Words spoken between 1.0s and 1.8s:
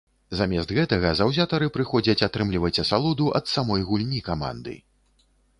заўзятары